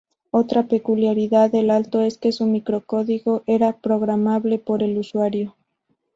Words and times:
Otra 0.31 0.67
peculiaridad 0.67 1.51
del 1.51 1.69
Alto 1.69 2.01
es 2.01 2.17
que 2.17 2.31
su 2.31 2.47
microcódigo 2.47 3.43
era 3.45 3.77
programable 3.77 4.57
por 4.57 4.81
el 4.81 4.97
usuario. 4.97 5.55